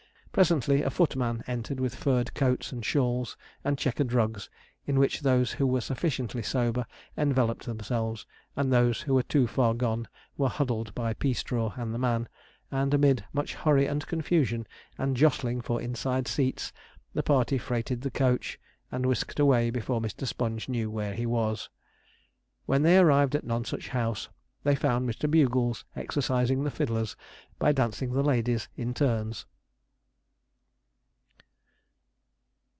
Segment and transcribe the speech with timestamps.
[0.33, 4.49] Presently a footman entered with furred coats, and shawls, and checkered rugs,
[4.85, 6.85] in which those who were sufficiently sober
[7.17, 8.25] enveloped themselves,
[8.55, 12.29] and those who were too far gone were huddled by Peastraw and the man;
[12.71, 14.65] and amid much hurry and confusion,
[14.97, 16.71] and jostling for inside seats,
[17.13, 18.57] the party freighted the coach,
[18.89, 20.25] and whisked away before Mr.
[20.25, 21.69] Sponge knew where he was.
[22.65, 24.29] When they arrived at Nonsuch House,
[24.63, 25.29] they found Mr.
[25.29, 27.17] Bugles exercising the fiddlers
[27.59, 29.45] by dancing the ladies in turns.